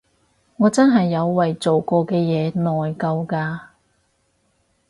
[0.57, 3.59] 我真係有為做過嘅嘢內疚㗎